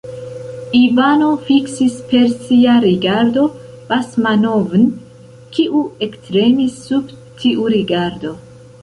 [0.77, 3.45] Ivano fiksis per sia rigardo
[3.93, 4.91] Basmanov'n,
[5.57, 8.39] kiu ektremis sub tiu rigardo.